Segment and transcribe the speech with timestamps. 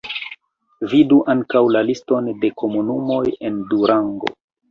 [0.93, 4.35] Vidu ankaŭ la liston de komunumoj en Durango.